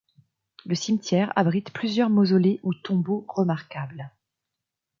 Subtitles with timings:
[0.65, 4.09] Le cimetière abrite plusieurs mausolées ou tombeaux remarquables.